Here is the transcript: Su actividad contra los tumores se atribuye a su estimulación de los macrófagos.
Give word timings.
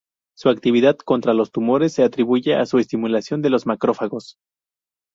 Su 0.35 0.49
actividad 0.49 0.97
contra 0.97 1.35
los 1.35 1.51
tumores 1.51 1.93
se 1.93 2.01
atribuye 2.01 2.55
a 2.55 2.65
su 2.65 2.79
estimulación 2.79 3.43
de 3.43 3.51
los 3.51 3.67
macrófagos. 3.67 4.37